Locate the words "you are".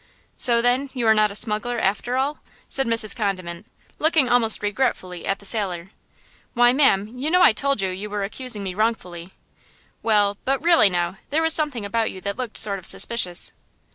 0.95-1.13